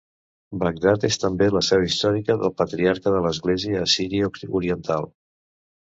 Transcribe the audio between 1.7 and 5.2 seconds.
històrica del Patriarca de l'Església Assíria Oriental.